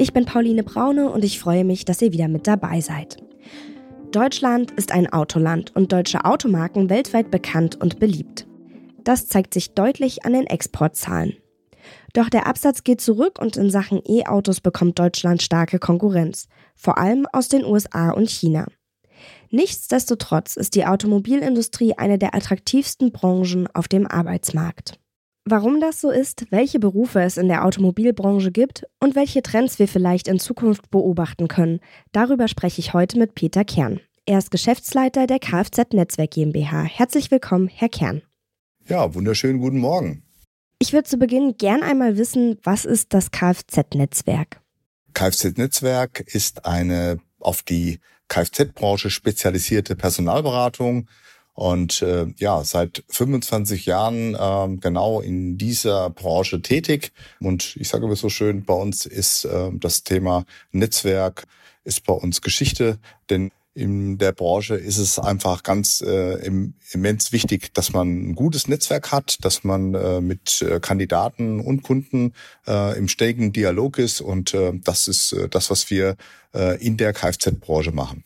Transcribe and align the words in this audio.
Ich 0.00 0.12
bin 0.12 0.26
Pauline 0.26 0.62
Braune 0.62 1.10
und 1.10 1.24
ich 1.24 1.40
freue 1.40 1.64
mich, 1.64 1.84
dass 1.84 2.00
ihr 2.00 2.12
wieder 2.12 2.28
mit 2.28 2.46
dabei 2.46 2.80
seid. 2.80 3.16
Deutschland 4.12 4.70
ist 4.70 4.92
ein 4.92 5.12
Autoland 5.12 5.74
und 5.74 5.92
deutsche 5.92 6.24
Automarken 6.24 6.88
weltweit 6.88 7.32
bekannt 7.32 7.74
und 7.80 7.98
beliebt. 7.98 8.46
Das 9.02 9.26
zeigt 9.26 9.52
sich 9.52 9.74
deutlich 9.74 10.24
an 10.24 10.34
den 10.34 10.46
Exportzahlen. 10.46 11.34
Doch 12.12 12.28
der 12.28 12.46
Absatz 12.46 12.84
geht 12.84 13.00
zurück 13.00 13.40
und 13.40 13.56
in 13.56 13.70
Sachen 13.70 14.00
E-Autos 14.06 14.60
bekommt 14.60 15.00
Deutschland 15.00 15.42
starke 15.42 15.80
Konkurrenz, 15.80 16.46
vor 16.76 16.98
allem 16.98 17.26
aus 17.32 17.48
den 17.48 17.64
USA 17.64 18.10
und 18.10 18.30
China. 18.30 18.66
Nichtsdestotrotz 19.50 20.56
ist 20.56 20.76
die 20.76 20.86
Automobilindustrie 20.86 21.94
eine 21.94 22.18
der 22.18 22.36
attraktivsten 22.36 23.10
Branchen 23.10 23.66
auf 23.74 23.88
dem 23.88 24.06
Arbeitsmarkt. 24.06 25.00
Warum 25.50 25.80
das 25.80 26.02
so 26.02 26.10
ist, 26.10 26.44
welche 26.50 26.78
Berufe 26.78 27.22
es 27.22 27.38
in 27.38 27.48
der 27.48 27.64
Automobilbranche 27.64 28.52
gibt 28.52 28.84
und 29.00 29.14
welche 29.14 29.40
Trends 29.40 29.78
wir 29.78 29.88
vielleicht 29.88 30.28
in 30.28 30.38
Zukunft 30.38 30.90
beobachten 30.90 31.48
können, 31.48 31.80
darüber 32.12 32.48
spreche 32.48 32.80
ich 32.80 32.92
heute 32.92 33.18
mit 33.18 33.34
Peter 33.34 33.64
Kern. 33.64 33.98
Er 34.26 34.36
ist 34.36 34.50
Geschäftsleiter 34.50 35.26
der 35.26 35.38
Kfz 35.38 35.94
Netzwerk 35.94 36.32
GmbH. 36.32 36.84
Herzlich 36.84 37.30
willkommen, 37.30 37.66
Herr 37.68 37.88
Kern. 37.88 38.20
Ja, 38.88 39.14
wunderschönen 39.14 39.58
guten 39.58 39.78
Morgen. 39.78 40.22
Ich 40.80 40.92
würde 40.92 41.08
zu 41.08 41.16
Beginn 41.16 41.56
gern 41.56 41.82
einmal 41.82 42.18
wissen, 42.18 42.58
was 42.62 42.84
ist 42.84 43.14
das 43.14 43.30
Kfz-Netzwerk? 43.30 44.60
Kfz-Netzwerk 45.14 46.20
ist 46.26 46.66
eine 46.66 47.20
auf 47.40 47.62
die 47.62 48.00
Kfz-Branche 48.28 49.08
spezialisierte 49.08 49.96
Personalberatung 49.96 51.08
und 51.58 52.02
äh, 52.02 52.26
ja, 52.36 52.62
seit 52.62 53.02
25 53.08 53.84
Jahren 53.84 54.36
äh, 54.36 54.76
genau 54.76 55.20
in 55.20 55.58
dieser 55.58 56.08
Branche 56.08 56.62
tätig. 56.62 57.10
Und 57.40 57.74
ich 57.74 57.88
sage 57.88 58.04
immer 58.04 58.14
so 58.14 58.28
schön, 58.28 58.64
bei 58.64 58.74
uns 58.74 59.06
ist 59.06 59.44
äh, 59.44 59.70
das 59.72 60.04
Thema 60.04 60.44
Netzwerk 60.70 61.48
ist 61.82 62.04
bei 62.04 62.12
uns 62.12 62.42
Geschichte, 62.42 63.00
denn 63.28 63.50
in 63.74 64.18
der 64.18 64.30
Branche 64.30 64.76
ist 64.76 64.98
es 64.98 65.18
einfach 65.18 65.64
ganz 65.64 66.00
äh, 66.00 66.48
immens 66.92 67.32
wichtig, 67.32 67.74
dass 67.74 67.92
man 67.92 68.30
ein 68.30 68.34
gutes 68.36 68.68
Netzwerk 68.68 69.10
hat, 69.10 69.44
dass 69.44 69.64
man 69.64 69.94
äh, 69.94 70.20
mit 70.20 70.62
äh, 70.62 70.78
Kandidaten 70.78 71.58
und 71.58 71.82
Kunden 71.82 72.34
äh, 72.68 72.96
im 72.96 73.08
ständigen 73.08 73.52
Dialog 73.52 73.98
ist 73.98 74.20
und 74.20 74.54
äh, 74.54 74.74
das 74.84 75.08
ist 75.08 75.32
äh, 75.32 75.48
das, 75.48 75.70
was 75.70 75.90
wir 75.90 76.14
äh, 76.54 76.80
in 76.80 76.96
der 76.96 77.12
Kfz-Branche 77.12 77.90
machen. 77.90 78.22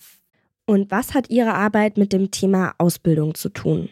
Und 0.73 0.91
was 0.91 1.13
hat 1.13 1.29
Ihre 1.29 1.53
Arbeit 1.53 1.99
mit 1.99 2.15
dem 2.15 2.31
Thema 2.31 2.75
Ausbildung 2.79 3.35
zu 3.35 3.51
tun? 3.51 3.91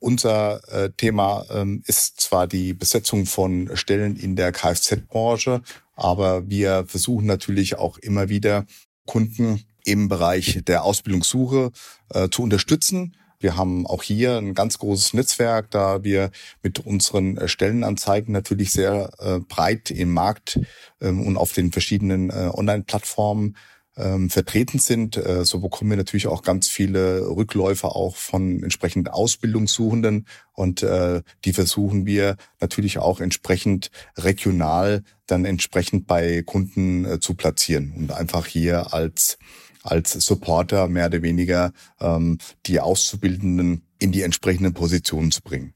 Unser 0.00 0.60
äh, 0.72 0.90
Thema 0.90 1.46
ähm, 1.50 1.84
ist 1.86 2.20
zwar 2.20 2.48
die 2.48 2.74
Besetzung 2.74 3.26
von 3.26 3.70
Stellen 3.74 4.16
in 4.16 4.34
der 4.34 4.50
Kfz-Branche, 4.50 5.62
aber 5.94 6.50
wir 6.50 6.84
versuchen 6.88 7.26
natürlich 7.26 7.78
auch 7.78 7.96
immer 7.98 8.28
wieder 8.28 8.66
Kunden 9.06 9.62
im 9.84 10.08
Bereich 10.08 10.62
der 10.66 10.82
Ausbildungssuche 10.82 11.70
äh, 12.12 12.28
zu 12.28 12.42
unterstützen. 12.42 13.14
Wir 13.38 13.56
haben 13.56 13.86
auch 13.86 14.02
hier 14.02 14.38
ein 14.38 14.54
ganz 14.54 14.78
großes 14.78 15.14
Netzwerk, 15.14 15.70
da 15.70 16.02
wir 16.02 16.32
mit 16.64 16.80
unseren 16.80 17.36
äh, 17.36 17.46
Stellenanzeigen 17.46 18.32
natürlich 18.32 18.72
sehr 18.72 19.12
äh, 19.20 19.38
breit 19.38 19.92
im 19.92 20.12
Markt 20.12 20.58
ähm, 21.00 21.24
und 21.24 21.36
auf 21.36 21.52
den 21.52 21.70
verschiedenen 21.70 22.30
äh, 22.30 22.50
Online-Plattformen 22.52 23.56
ähm, 23.96 24.30
vertreten 24.30 24.78
sind. 24.78 25.16
Äh, 25.16 25.44
so 25.44 25.60
bekommen 25.60 25.90
wir 25.90 25.96
natürlich 25.96 26.26
auch 26.26 26.42
ganz 26.42 26.68
viele 26.68 27.28
Rückläufe 27.28 27.88
auch 27.88 28.16
von 28.16 28.62
entsprechend 28.62 29.12
Ausbildungssuchenden 29.12 30.26
und 30.52 30.82
äh, 30.82 31.22
die 31.44 31.52
versuchen 31.52 32.06
wir 32.06 32.36
natürlich 32.60 32.98
auch 32.98 33.20
entsprechend 33.20 33.90
regional 34.16 35.02
dann 35.26 35.44
entsprechend 35.44 36.06
bei 36.06 36.42
Kunden 36.42 37.04
äh, 37.04 37.20
zu 37.20 37.34
platzieren 37.34 37.92
und 37.96 38.12
einfach 38.12 38.46
hier 38.46 38.92
als 38.94 39.38
als 39.82 40.12
Supporter 40.12 40.86
mehr 40.88 41.06
oder 41.06 41.22
weniger 41.22 41.72
ähm, 42.00 42.38
die 42.66 42.80
Auszubildenden 42.80 43.82
in 43.98 44.12
die 44.12 44.22
entsprechenden 44.22 44.74
Positionen 44.74 45.32
zu 45.32 45.42
bringen. 45.42 45.74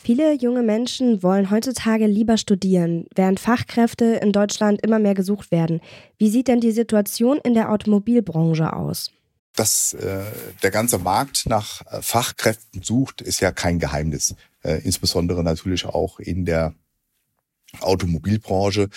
Viele 0.00 0.32
junge 0.32 0.62
Menschen 0.62 1.22
wollen 1.22 1.50
heutzutage 1.50 2.06
lieber 2.06 2.38
studieren, 2.38 3.06
während 3.14 3.40
Fachkräfte 3.40 4.04
in 4.04 4.32
Deutschland 4.32 4.80
immer 4.82 4.98
mehr 4.98 5.14
gesucht 5.14 5.50
werden. 5.50 5.80
Wie 6.18 6.30
sieht 6.30 6.48
denn 6.48 6.60
die 6.60 6.70
Situation 6.70 7.38
in 7.42 7.54
der 7.54 7.70
Automobilbranche 7.70 8.72
aus? 8.72 9.10
Dass 9.56 9.92
äh, 9.94 10.22
der 10.62 10.70
ganze 10.70 10.98
Markt 10.98 11.46
nach 11.46 11.82
äh, 11.86 12.00
Fachkräften 12.00 12.82
sucht, 12.82 13.20
ist 13.20 13.40
ja 13.40 13.50
kein 13.50 13.80
Geheimnis. 13.80 14.36
Äh, 14.62 14.80
insbesondere 14.84 15.42
natürlich 15.42 15.84
auch 15.84 16.20
in 16.20 16.44
der 16.44 16.74
Automobilbranche. 17.80 18.88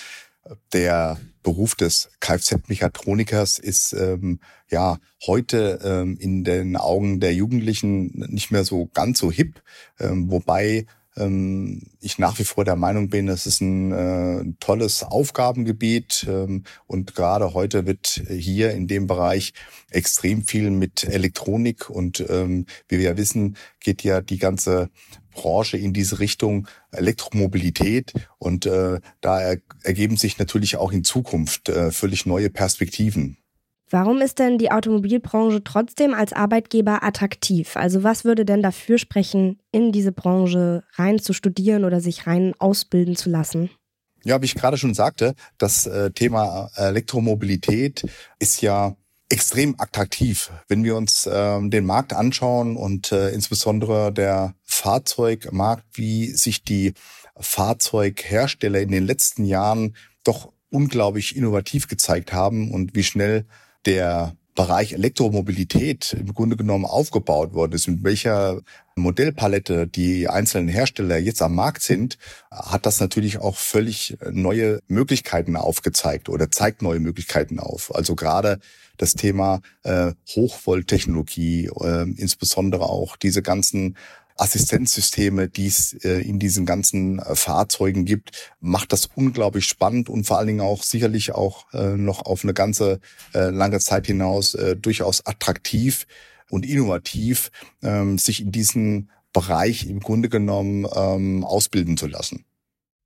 Der 0.74 1.20
Beruf 1.44 1.76
des 1.76 2.10
Kfz-Mechatronikers 2.20 3.60
ist 3.60 3.94
ähm, 3.94 4.40
ja 4.70 5.00
heute 5.26 5.80
ähm, 5.84 6.18
in 6.20 6.44
den 6.44 6.76
Augen 6.76 7.20
der 7.20 7.34
Jugendlichen 7.34 8.12
nicht 8.32 8.52
mehr 8.52 8.64
so 8.64 8.90
ganz 8.94 9.20
so 9.20 9.32
hip, 9.32 9.62
ähm, 10.00 10.32
wobei 10.32 10.86
ähm, 11.22 11.84
ich 12.00 12.18
nach 12.18 12.40
wie 12.40 12.44
vor 12.44 12.66
der 12.66 12.76
Meinung 12.76 13.10
bin, 13.10 13.28
es 13.28 13.46
ist 13.46 13.62
ein 13.62 13.92
äh, 13.92 14.44
tolles 14.60 15.04
Aufgabengebiet 15.04 16.26
ähm, 16.28 16.64
und 16.88 17.16
gerade 17.16 17.54
heute 17.54 17.86
wird 17.86 18.24
hier 18.30 18.72
in 18.72 18.88
dem 18.88 19.08
Bereich 19.08 19.54
extrem 19.90 20.44
viel 20.44 20.72
mit 20.72 21.04
Elektronik 21.04 21.90
und 21.90 22.24
ähm, 22.30 22.66
wie 22.88 22.98
wir 22.98 23.12
ja 23.12 23.18
wissen, 23.18 23.58
geht 23.80 24.04
ja 24.04 24.22
die 24.22 24.38
ganze 24.38 24.90
Branche 25.32 25.78
in 25.78 25.94
diese 25.94 26.20
Richtung 26.20 26.68
Elektromobilität 26.92 28.14
und 28.38 28.66
äh, 28.66 29.00
da 29.22 29.42
er, 29.42 29.58
ergeben 29.84 30.18
sich 30.18 30.38
natürlich 30.38 30.76
auch 30.76 30.92
in 30.92 31.04
Zukunft 31.04 31.70
äh, 31.70 31.92
völlig 31.92 32.26
neue 32.26 32.50
Perspektiven. 32.50 33.38
Warum 33.92 34.22
ist 34.22 34.40
denn 34.40 34.58
die 34.58 34.72
Automobilbranche 34.72 35.66
trotzdem 35.66 36.14
als 36.14 36.32
Arbeitgeber 36.32 37.04
attraktiv? 37.04 37.76
Also 37.76 38.04
was 38.04 38.24
würde 38.24 38.46
denn 38.46 38.64
dafür 38.64 38.98
sprechen, 38.98 39.60
in 39.74 39.92
diese 39.92 40.14
Branche 40.14 40.86
rein 40.94 41.20
zu 41.20 41.34
studieren 41.34 41.84
oder 41.84 42.00
sich 42.00 42.26
rein 42.26 42.54
ausbilden 42.58 43.18
zu 43.18 43.30
lassen? 43.30 43.70
Ja, 44.24 44.42
wie 44.42 44.46
ich 44.46 44.56
gerade 44.56 44.78
schon 44.78 44.94
sagte, 44.94 45.36
das 45.58 45.88
äh, 45.88 46.12
Thema 46.12 46.70
Elektromobilität 46.76 48.06
ist 48.40 48.62
ja 48.62 48.96
extrem 49.28 49.76
attraktiv. 49.78 50.52
Wenn 50.70 50.86
wir 50.86 50.96
uns 50.96 51.30
ähm, 51.30 51.70
den 51.70 51.86
Markt 51.86 52.14
anschauen 52.14 52.78
und 52.78 53.12
äh, 53.12 53.32
insbesondere 53.32 54.14
der 54.14 54.56
Fahrzeugmarkt, 54.64 55.84
wie 55.94 56.28
sich 56.28 56.64
die 56.64 56.94
Fahrzeughersteller 57.38 58.80
in 58.80 58.92
den 58.92 59.06
letzten 59.06 59.44
Jahren 59.44 59.98
doch 60.24 60.54
unglaublich 60.70 61.36
innovativ 61.36 61.90
gezeigt 61.90 62.32
haben 62.32 62.72
und 62.72 62.96
wie 62.96 63.04
schnell 63.04 63.46
der 63.86 64.36
Bereich 64.54 64.92
Elektromobilität 64.94 66.14
im 66.14 66.34
Grunde 66.34 66.58
genommen 66.58 66.86
aufgebaut 66.86 67.54
worden 67.54 67.72
ist, 67.72 67.88
mit 67.88 68.04
welcher 68.04 68.62
Modellpalette 68.96 69.88
die 69.88 70.28
einzelnen 70.28 70.68
Hersteller 70.68 71.18
jetzt 71.18 71.42
am 71.42 71.56
Markt 71.56 71.82
sind, 71.82 72.18
hat 72.52 72.86
das 72.86 73.00
natürlich 73.00 73.38
auch 73.40 73.56
völlig 73.56 74.18
neue 74.30 74.80
Möglichkeiten 74.88 75.56
aufgezeigt 75.56 76.28
oder 76.28 76.52
zeigt 76.52 76.82
neue 76.82 77.00
Möglichkeiten 77.00 77.60
auf. 77.60 77.96
Also 77.96 78.16
gerade 78.16 78.60
das 78.98 79.14
Thema 79.16 79.62
äh, 79.84 80.12
Hochvolttechnologie, 80.36 81.72
äh, 81.82 82.04
insbesondere 82.18 82.84
auch 82.84 83.16
diese 83.16 83.42
ganzen 83.42 83.98
Assistenzsysteme, 84.42 85.50
die 85.50 85.68
es 85.68 85.94
äh, 86.04 86.20
in 86.22 86.40
diesen 86.40 86.66
ganzen 86.66 87.20
äh, 87.20 87.36
Fahrzeugen 87.36 88.06
gibt, 88.06 88.32
macht 88.60 88.92
das 88.92 89.08
unglaublich 89.14 89.66
spannend 89.66 90.10
und 90.10 90.26
vor 90.26 90.40
allen 90.40 90.48
Dingen 90.48 90.62
auch 90.62 90.82
sicherlich 90.82 91.34
auch 91.34 91.72
äh, 91.74 91.96
noch 91.96 92.26
auf 92.26 92.44
eine 92.44 92.54
ganze 92.54 93.00
lange 93.34 93.80
Zeit 93.80 94.08
hinaus 94.08 94.58
durchaus 94.78 95.26
attraktiv 95.26 96.06
und 96.50 96.66
innovativ, 96.66 97.52
ähm, 97.82 98.18
sich 98.18 98.42
in 98.42 98.52
diesem 98.52 99.10
Bereich 99.34 99.88
im 99.88 100.00
Grunde 100.00 100.30
genommen 100.30 100.86
ähm, 100.94 101.44
ausbilden 101.44 101.98
zu 101.98 102.08
lassen. 102.08 102.46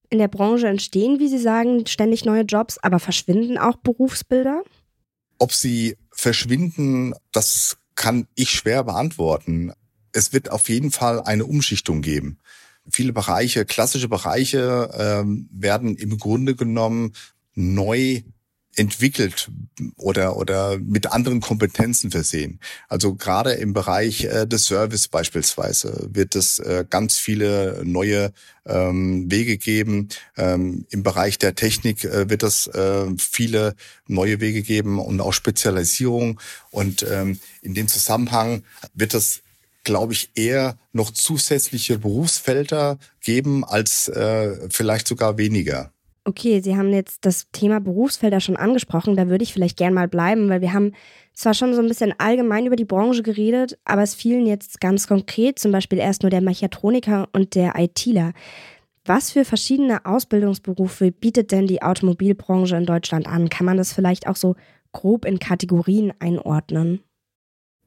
In 0.09 0.19
der 0.19 0.27
Branche 0.27 0.67
entstehen, 0.67 1.19
wie 1.19 1.27
Sie 1.27 1.37
sagen, 1.37 1.85
ständig 1.85 2.25
neue 2.25 2.43
Jobs, 2.43 2.77
aber 2.79 2.99
verschwinden 2.99 3.57
auch 3.57 3.77
Berufsbilder? 3.77 4.63
Ob 5.37 5.51
sie 5.51 5.97
verschwinden, 6.11 7.13
das 7.31 7.77
kann 7.95 8.27
ich 8.35 8.51
schwer 8.51 8.83
beantworten 8.83 9.73
es 10.15 10.33
wird 10.33 10.51
auf 10.51 10.69
jeden 10.69 10.91
Fall 10.91 11.21
eine 11.21 11.45
Umschichtung 11.45 12.01
geben. 12.01 12.39
Viele 12.89 13.13
Bereiche, 13.13 13.65
klassische 13.65 14.07
Bereiche 14.07 14.89
ähm, 14.97 15.50
werden 15.51 15.95
im 15.95 16.17
Grunde 16.17 16.56
genommen 16.56 17.13
neu 17.56 18.21
entwickelt 18.75 19.50
oder 19.95 20.35
oder 20.35 20.77
mit 20.77 21.12
anderen 21.12 21.39
Kompetenzen 21.39 22.12
versehen. 22.12 22.59
Also 22.89 23.15
gerade 23.15 23.53
im 23.53 23.73
Bereich 23.73 24.25
äh, 24.25 24.45
des 24.45 24.65
Service 24.65 25.07
beispielsweise 25.07 26.09
wird 26.12 26.35
es 26.35 26.59
äh, 26.59 26.85
ganz 26.89 27.18
viele 27.18 27.81
neue 27.85 28.33
ähm, 28.65 29.31
Wege 29.31 29.57
geben. 29.57 30.09
Ähm, 30.35 30.85
Im 30.89 31.03
Bereich 31.03 31.38
der 31.38 31.56
Technik 31.56 32.03
äh, 32.03 32.29
wird 32.29 32.44
es 32.44 32.68
äh, 32.68 33.06
viele 33.18 33.75
neue 34.07 34.41
Wege 34.41 34.61
geben 34.61 35.00
und 35.00 35.21
auch 35.21 35.33
Spezialisierung. 35.33 36.41
Und 36.69 37.06
ähm, 37.09 37.39
in 37.61 37.73
dem 37.73 37.88
Zusammenhang 37.88 38.63
wird 38.94 39.13
es 39.13 39.41
glaube 39.85 40.11
ich, 40.11 40.31
eher 40.35 40.77
noch 40.91 41.11
zusätzliche 41.11 41.99
Berufsfelder 41.99 42.97
geben 43.21 43.63
als 43.63 44.09
äh, 44.09 44.67
vielleicht 44.69 45.07
sogar 45.07 45.37
weniger. 45.37 45.91
Okay, 46.27 46.59
Sie 46.59 46.75
haben 46.75 46.91
jetzt 46.91 47.23
das 47.23 47.51
Thema 47.51 47.79
Berufsfelder 47.79 48.39
schon 48.39 48.57
angesprochen. 48.57 49.15
Da 49.15 49.29
würde 49.29 49.43
ich 49.43 49.53
vielleicht 49.53 49.77
gern 49.77 49.93
mal 49.93 50.07
bleiben, 50.07 50.49
weil 50.49 50.59
wir 50.59 50.73
haben 50.73 50.93
zwar 51.35 51.53
schon 51.53 51.75
so 51.75 51.81
ein 51.81 51.87
bisschen 51.87 52.15
allgemein 52.17 52.65
über 52.65 52.75
die 52.75 52.83
Branche 52.83 53.21
geredet, 53.21 53.77
aber 53.85 54.01
es 54.01 54.15
fielen 54.15 54.47
jetzt 54.47 54.81
ganz 54.81 55.07
konkret 55.07 55.59
zum 55.59 55.71
Beispiel 55.71 55.99
erst 55.99 56.23
nur 56.23 56.31
der 56.31 56.41
Mechatroniker 56.41 57.29
und 57.31 57.53
der 57.53 57.73
ITler. 57.77 58.33
Was 59.05 59.29
für 59.29 59.45
verschiedene 59.45 60.03
Ausbildungsberufe 60.05 61.11
bietet 61.11 61.51
denn 61.51 61.67
die 61.67 61.83
Automobilbranche 61.83 62.75
in 62.75 62.87
Deutschland 62.87 63.27
an? 63.27 63.49
Kann 63.49 63.67
man 63.67 63.77
das 63.77 63.93
vielleicht 63.93 64.25
auch 64.25 64.35
so 64.35 64.55
grob 64.93 65.25
in 65.25 65.37
Kategorien 65.37 66.11
einordnen? 66.17 67.01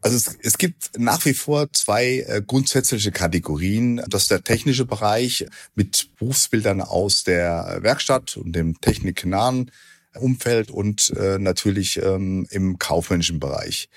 Also 0.00 0.16
es, 0.16 0.38
es 0.42 0.58
gibt 0.58 0.98
nach 0.98 1.24
wie 1.24 1.34
vor 1.34 1.72
zwei 1.72 2.24
äh, 2.26 2.42
grundsätzliche 2.46 3.10
Kategorien. 3.10 4.02
Das 4.08 4.22
ist 4.22 4.30
der 4.30 4.44
technische 4.44 4.84
Bereich 4.84 5.46
mit 5.74 6.10
Berufsbildern 6.18 6.80
aus 6.80 7.24
der 7.24 7.78
Werkstatt 7.82 8.36
und 8.36 8.52
dem 8.52 8.80
techniknahen 8.80 9.70
Umfeld 10.14 10.70
und 10.70 11.10
äh, 11.16 11.38
natürlich 11.38 12.00
ähm, 12.02 12.46
im 12.50 12.78
kaufmännischen 12.78 13.40
Bereich. 13.40 13.88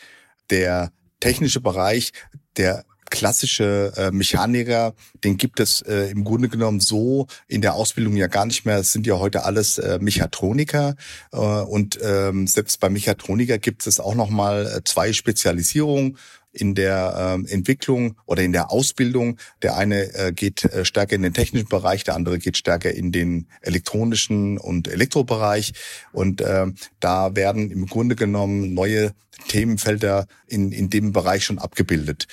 Der 0.49 0.91
technische 1.19 1.61
Bereich, 1.61 2.13
der 2.57 2.83
klassische 3.11 3.93
äh, 3.95 4.09
Mechaniker, 4.09 4.95
den 5.23 5.37
gibt 5.37 5.59
es 5.59 5.81
äh, 5.81 6.09
im 6.09 6.23
Grunde 6.23 6.49
genommen 6.49 6.79
so 6.79 7.27
in 7.47 7.61
der 7.61 7.75
Ausbildung 7.75 8.15
ja 8.15 8.25
gar 8.25 8.47
nicht 8.47 8.65
mehr. 8.65 8.77
Es 8.77 8.91
sind 8.91 9.05
ja 9.05 9.19
heute 9.19 9.43
alles 9.43 9.77
äh, 9.77 9.99
Mechatroniker 10.01 10.95
äh, 11.31 11.37
und 11.37 11.99
ähm, 12.01 12.47
selbst 12.47 12.79
bei 12.79 12.89
Mechatroniker 12.89 13.59
gibt 13.59 13.85
es 13.85 13.99
auch 13.99 14.15
noch 14.15 14.29
mal 14.29 14.65
äh, 14.65 14.83
zwei 14.83 15.13
Spezialisierungen 15.13 16.17
in 16.53 16.75
der 16.75 17.35
ähm, 17.35 17.45
Entwicklung 17.45 18.15
oder 18.25 18.43
in 18.43 18.51
der 18.51 18.71
Ausbildung. 18.71 19.37
Der 19.61 19.77
eine 19.77 20.13
äh, 20.13 20.31
geht 20.33 20.65
äh, 20.65 20.85
stärker 20.85 21.15
in 21.15 21.21
den 21.21 21.33
technischen 21.33 21.69
Bereich, 21.69 22.03
der 22.03 22.15
andere 22.15 22.39
geht 22.39 22.57
stärker 22.57 22.91
in 22.91 23.11
den 23.11 23.47
elektronischen 23.61 24.57
und 24.57 24.87
Elektrobereich. 24.87 25.73
Und 26.11 26.41
äh, 26.41 26.67
da 26.99 27.35
werden 27.35 27.71
im 27.71 27.85
Grunde 27.85 28.15
genommen 28.15 28.73
neue 28.73 29.13
Themenfelder 29.47 30.27
in, 30.47 30.71
in 30.71 30.89
dem 30.89 31.13
Bereich 31.13 31.45
schon 31.45 31.59
abgebildet. 31.59 32.27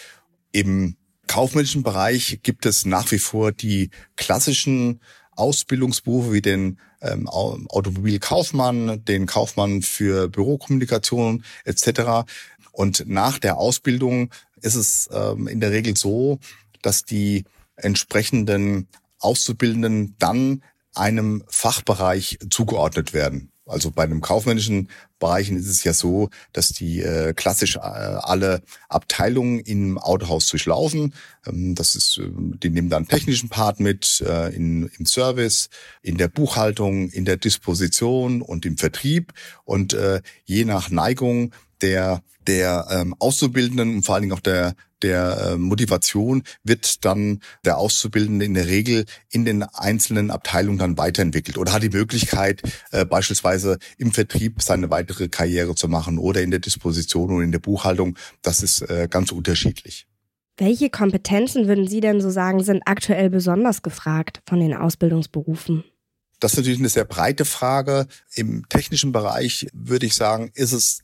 Im 0.52 0.96
kaufmännischen 1.26 1.82
Bereich 1.82 2.40
gibt 2.42 2.66
es 2.66 2.84
nach 2.84 3.10
wie 3.12 3.18
vor 3.18 3.52
die 3.52 3.90
klassischen 4.16 5.00
Ausbildungsberufe 5.32 6.32
wie 6.32 6.42
den 6.42 6.80
ähm, 7.00 7.28
Automobilkaufmann, 7.28 9.04
den 9.04 9.26
Kaufmann 9.26 9.82
für 9.82 10.28
Bürokommunikation 10.28 11.44
etc. 11.64 12.28
Und 12.72 13.04
nach 13.06 13.38
der 13.38 13.58
Ausbildung 13.58 14.30
ist 14.60 14.74
es 14.74 15.08
ähm, 15.12 15.46
in 15.46 15.60
der 15.60 15.70
Regel 15.70 15.96
so, 15.96 16.40
dass 16.82 17.04
die 17.04 17.44
entsprechenden 17.76 18.88
Auszubildenden 19.20 20.16
dann 20.18 20.62
einem 20.94 21.44
Fachbereich 21.48 22.38
zugeordnet 22.50 23.12
werden. 23.12 23.52
Also 23.68 23.90
bei 23.90 24.04
einem 24.04 24.20
kaufmännischen 24.20 24.88
Bereichen 25.18 25.56
ist 25.56 25.68
es 25.68 25.84
ja 25.84 25.92
so, 25.92 26.30
dass 26.52 26.68
die 26.70 27.00
äh, 27.00 27.34
klassisch 27.34 27.76
äh, 27.76 27.80
alle 27.80 28.62
Abteilungen 28.88 29.60
im 29.60 29.98
Autohaus 29.98 30.48
durchlaufen. 30.48 31.14
Ähm, 31.46 31.74
das 31.74 31.94
ist, 31.94 32.18
äh, 32.18 32.28
die 32.30 32.70
nehmen 32.70 32.90
dann 32.90 33.08
technischen 33.08 33.48
Part 33.48 33.80
mit 33.80 34.22
äh, 34.26 34.54
in, 34.54 34.90
im 34.98 35.06
Service, 35.06 35.70
in 36.02 36.16
der 36.16 36.28
Buchhaltung, 36.28 37.08
in 37.10 37.24
der 37.24 37.36
Disposition 37.36 38.42
und 38.42 38.64
im 38.66 38.78
Vertrieb. 38.78 39.32
Und 39.64 39.94
äh, 39.94 40.22
je 40.44 40.64
nach 40.64 40.90
Neigung 40.90 41.52
der 41.80 42.22
der 42.48 42.86
ähm, 42.90 43.14
Auszubildenden 43.18 43.96
und 43.96 44.02
vor 44.04 44.14
allen 44.14 44.22
Dingen 44.22 44.32
auch 44.32 44.40
der 44.40 44.74
der 45.02 45.52
äh, 45.52 45.56
Motivation 45.56 46.42
wird 46.64 47.04
dann 47.04 47.40
der 47.64 47.78
Auszubildende 47.78 48.44
in 48.44 48.54
der 48.54 48.66
Regel 48.66 49.04
in 49.30 49.44
den 49.44 49.62
einzelnen 49.62 50.30
Abteilungen 50.30 50.78
dann 50.78 50.98
weiterentwickelt 50.98 51.58
oder 51.58 51.72
hat 51.72 51.82
die 51.82 51.90
Möglichkeit, 51.90 52.62
äh, 52.90 53.04
beispielsweise 53.04 53.78
im 53.96 54.12
Vertrieb 54.12 54.62
seine 54.62 54.90
weitere 54.90 55.28
Karriere 55.28 55.74
zu 55.74 55.88
machen 55.88 56.18
oder 56.18 56.42
in 56.42 56.50
der 56.50 56.60
Disposition 56.60 57.30
oder 57.30 57.44
in 57.44 57.52
der 57.52 57.58
Buchhaltung. 57.58 58.16
Das 58.42 58.62
ist 58.62 58.82
äh, 58.82 59.08
ganz 59.10 59.32
unterschiedlich. 59.32 60.06
Welche 60.56 60.90
Kompetenzen 60.90 61.68
würden 61.68 61.86
Sie 61.86 62.00
denn 62.00 62.20
so 62.20 62.30
sagen, 62.30 62.64
sind 62.64 62.82
aktuell 62.84 63.30
besonders 63.30 63.82
gefragt 63.82 64.42
von 64.46 64.58
den 64.58 64.74
Ausbildungsberufen? 64.74 65.84
Das 66.40 66.52
ist 66.52 66.58
natürlich 66.58 66.80
eine 66.80 66.88
sehr 66.88 67.04
breite 67.04 67.44
Frage. 67.44 68.06
Im 68.34 68.68
technischen 68.68 69.12
Bereich 69.12 69.68
würde 69.72 70.06
ich 70.06 70.14
sagen, 70.14 70.50
ist 70.54 70.72
es 70.72 71.02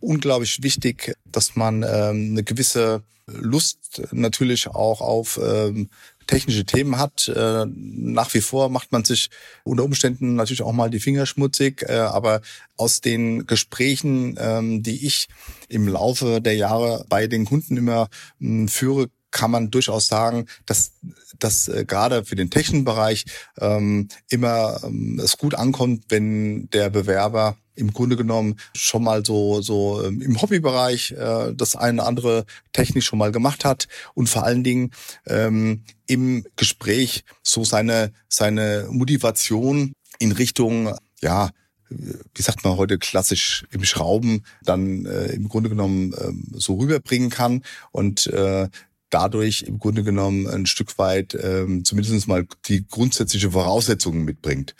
unglaublich 0.00 0.62
wichtig, 0.62 1.14
dass 1.24 1.56
man 1.56 1.82
ähm, 1.82 2.30
eine 2.32 2.42
gewisse 2.42 3.02
Lust 3.26 4.02
natürlich 4.12 4.68
auch 4.68 5.00
auf 5.00 5.38
ähm, 5.42 5.90
technische 6.26 6.64
Themen 6.64 6.98
hat. 6.98 7.28
Äh, 7.28 7.66
nach 7.66 8.32
wie 8.34 8.40
vor 8.40 8.68
macht 8.68 8.92
man 8.92 9.04
sich 9.04 9.30
unter 9.64 9.84
Umständen 9.84 10.34
natürlich 10.34 10.62
auch 10.62 10.72
mal 10.72 10.90
die 10.90 11.00
Finger 11.00 11.26
schmutzig, 11.26 11.82
äh, 11.82 11.94
aber 11.94 12.40
aus 12.76 13.00
den 13.00 13.46
Gesprächen, 13.46 14.36
ähm, 14.38 14.82
die 14.82 15.06
ich 15.06 15.28
im 15.68 15.88
Laufe 15.88 16.40
der 16.40 16.54
Jahre 16.54 17.04
bei 17.08 17.26
den 17.26 17.44
Kunden 17.44 17.76
immer 17.76 18.08
mh, 18.38 18.60
hm, 18.60 18.68
führe, 18.68 19.10
kann 19.30 19.50
man 19.50 19.70
durchaus 19.70 20.06
sagen, 20.06 20.46
dass 20.64 20.92
dass 21.38 21.68
äh, 21.68 21.84
gerade 21.84 22.24
für 22.24 22.34
den 22.34 22.50
technischen 22.50 22.84
Bereich 22.84 23.24
ähm, 23.60 24.08
immer 24.28 24.80
ähm, 24.82 25.20
es 25.22 25.36
gut 25.36 25.54
ankommt, 25.54 26.04
wenn 26.08 26.68
der 26.70 26.90
Bewerber 26.90 27.56
im 27.78 27.92
Grunde 27.92 28.16
genommen 28.16 28.56
schon 28.74 29.04
mal 29.04 29.24
so 29.24 29.60
so 29.62 30.02
ähm, 30.04 30.20
im 30.20 30.40
Hobbybereich 30.40 31.12
äh, 31.12 31.52
das 31.54 31.76
eine 31.76 32.02
andere 32.04 32.44
technisch 32.72 33.06
schon 33.06 33.18
mal 33.18 33.32
gemacht 33.32 33.64
hat 33.64 33.88
und 34.14 34.28
vor 34.28 34.44
allen 34.44 34.64
Dingen 34.64 34.90
ähm, 35.26 35.84
im 36.06 36.44
Gespräch 36.56 37.24
so 37.42 37.64
seine 37.64 38.12
seine 38.28 38.88
Motivation 38.90 39.92
in 40.18 40.32
Richtung 40.32 40.94
ja 41.20 41.50
wie 41.90 42.42
sagt 42.42 42.64
man 42.64 42.76
heute 42.76 42.98
klassisch 42.98 43.64
im 43.70 43.84
Schrauben 43.84 44.44
dann 44.62 45.06
äh, 45.06 45.32
im 45.32 45.48
Grunde 45.48 45.70
genommen 45.70 46.12
äh, 46.12 46.58
so 46.58 46.74
rüberbringen 46.74 47.30
kann 47.30 47.62
und 47.92 48.26
äh, 48.26 48.68
dadurch 49.10 49.62
im 49.62 49.78
Grunde 49.78 50.04
genommen 50.04 50.46
ein 50.46 50.66
Stück 50.66 50.98
weit 50.98 51.36
ähm, 51.40 51.84
zumindest 51.84 52.28
mal 52.28 52.46
die 52.66 52.86
grundsätzliche 52.86 53.50
Voraussetzungen 53.52 54.24
mitbringt. 54.24 54.74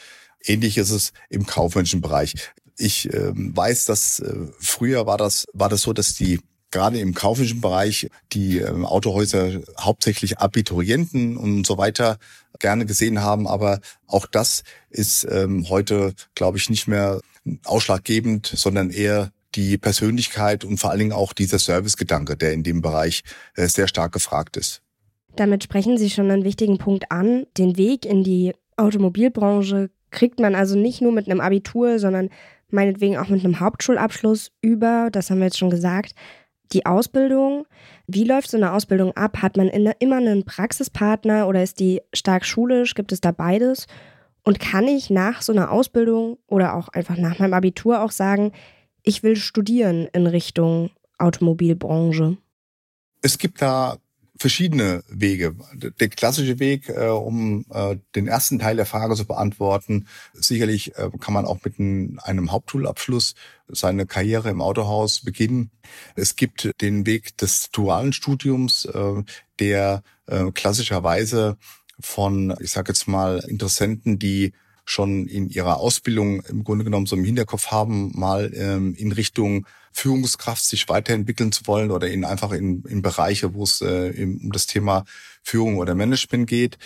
Ähnlich 0.44 0.78
ist 0.78 0.90
es 0.90 1.12
im 1.30 1.46
kaufmännischen 1.46 2.00
Bereich. 2.00 2.34
Ich 2.78 3.12
ähm, 3.12 3.56
weiß, 3.56 3.85
dass 3.87 4.20
äh, 4.20 4.47
früher 4.58 5.06
war 5.06 5.18
das 5.18 5.44
war 5.52 5.68
das 5.68 5.82
so, 5.82 5.92
dass 5.92 6.14
die 6.14 6.40
gerade 6.70 6.99
im 6.99 7.14
kaufmännischen 7.14 7.61
Bereich 7.61 8.08
die 8.32 8.58
ähm, 8.58 8.85
Autohäuser 8.85 9.61
hauptsächlich 9.80 10.38
Abiturienten 10.38 11.37
und 11.37 11.66
so 11.66 11.78
weiter 11.78 12.18
gerne 12.58 12.87
gesehen 12.87 13.23
haben, 13.23 13.47
aber 13.47 13.80
auch 14.06 14.26
das 14.26 14.64
ist 14.90 15.26
ähm, 15.30 15.68
heute, 15.68 16.14
glaube 16.35 16.58
ich, 16.58 16.70
nicht 16.70 16.88
mehr 16.88 17.20
ausschlaggebend, 17.64 18.47
sondern 18.47 18.90
eher 18.90 19.32
die 19.54 19.78
Persönlichkeit 19.78 20.64
und 20.64 20.78
vor 20.78 20.90
allen 20.90 20.99
Dingen 20.99 21.12
auch 21.12 21.32
dieser 21.32 21.58
Servicegedanke, 21.58 22.37
der 22.37 22.52
in 22.52 22.62
dem 22.62 22.82
Bereich 22.82 23.23
äh, 23.56 23.66
sehr 23.66 23.88
stark 23.88 24.12
gefragt 24.12 24.56
ist. 24.56 24.82
Damit 25.37 25.64
sprechen 25.64 25.99
Sie 25.99 26.11
schon 26.11 26.30
einen 26.30 26.44
wichtigen 26.44 26.78
Punkt 26.78 27.11
an. 27.11 27.47
Den 27.56 27.76
Weg 27.76 28.04
in 28.04 28.25
die 28.25 28.54
Automobilbranche 28.76 29.90
kriegt 30.11 30.40
man 30.40 30.54
also 30.54 30.76
nicht 30.76 31.00
nur 31.00 31.12
mit 31.12 31.28
einem 31.28 31.40
Abitur, 31.40 31.99
sondern 31.99 32.30
meinetwegen 32.70 33.18
auch 33.18 33.28
mit 33.28 33.44
einem 33.44 33.60
Hauptschulabschluss 33.60 34.50
über, 34.60 35.08
das 35.10 35.30
haben 35.30 35.38
wir 35.38 35.46
jetzt 35.46 35.58
schon 35.58 35.70
gesagt, 35.70 36.14
die 36.72 36.87
Ausbildung. 36.87 37.66
Wie 38.06 38.25
läuft 38.25 38.50
so 38.50 38.56
eine 38.56 38.72
Ausbildung 38.72 39.16
ab? 39.16 39.42
Hat 39.42 39.56
man 39.56 39.68
immer 39.68 40.16
einen 40.16 40.44
Praxispartner 40.44 41.48
oder 41.48 41.62
ist 41.62 41.80
die 41.80 42.02
stark 42.12 42.44
schulisch? 42.44 42.94
Gibt 42.94 43.12
es 43.12 43.20
da 43.20 43.32
beides? 43.32 43.87
Und 44.44 44.60
kann 44.60 44.87
ich 44.87 45.10
nach 45.10 45.42
so 45.42 45.52
einer 45.52 45.70
Ausbildung 45.70 46.38
oder 46.46 46.75
auch 46.75 46.88
einfach 46.88 47.16
nach 47.16 47.38
meinem 47.38 47.54
Abitur 47.54 48.02
auch 48.02 48.10
sagen, 48.10 48.52
ich 49.02 49.22
will 49.22 49.37
studieren 49.37 50.08
in 50.12 50.26
Richtung 50.26 50.90
Automobilbranche? 51.18 52.37
Es 53.22 53.38
gibt 53.38 53.60
da 53.62 53.96
verschiedene 54.38 55.02
Wege. 55.09 55.57
Der 55.75 56.09
klassische 56.09 56.59
Weg, 56.59 56.88
äh, 56.88 57.09
um 57.09 57.66
äh, 57.71 57.97
den 58.14 58.28
ersten 58.28 58.59
Teil 58.59 58.76
der 58.76 58.87
Frage 58.87 59.14
zu 59.14 59.26
beantworten, 59.26 60.07
sicherlich 60.33 60.97
äh, 60.97 61.11
kann 61.21 61.35
man 61.35 61.45
auch 61.45 61.59
mit 61.64 61.78
einem 61.78 62.52
Hauptschulabschluss 62.52 63.35
seine 63.68 64.07
Karriere 64.07 64.50
im 64.50 64.62
Autohaus 64.62 65.21
beginnen. 65.21 65.71
Es 66.14 66.37
gibt 66.37 66.71
den 66.80 67.04
Weg 67.04 67.37
des 67.38 67.71
dualen 67.71 68.12
Studiums, 68.12 68.85
äh, 68.85 69.23
der 69.59 70.02
äh, 70.26 70.50
klassischerweise 70.52 71.57
von, 72.00 72.54
ich 72.61 72.71
sage 72.71 72.92
jetzt 72.92 73.09
mal, 73.09 73.38
Interessenten, 73.49 74.18
die 74.18 74.52
schon 74.88 75.26
in 75.26 75.49
ihrer 75.49 75.78
Ausbildung 75.78 76.42
im 76.42 76.64
Grunde 76.64 76.85
genommen 76.85 77.07
so 77.07 77.16
im 77.16 77.25
Hinterkopf 77.25 77.68
haben, 77.68 78.12
mal 78.18 78.52
ähm, 78.54 78.95
in 78.95 79.12
Richtung 79.12 79.66
Führungskraft 79.92 80.64
sich 80.64 80.88
weiterentwickeln 80.88 81.52
zu 81.52 81.66
wollen 81.66 81.90
oder 81.90 82.09
in 82.09 82.25
einfach 82.25 82.52
in, 82.52 82.83
in 82.85 83.02
Bereiche, 83.02 83.54
wo 83.54 83.64
es 83.64 83.80
äh, 83.80 84.12
um 84.23 84.52
das 84.52 84.66
Thema 84.66 85.04
Führung 85.42 85.76
oder 85.76 85.95
Management 85.95 86.49
geht. 86.49 86.78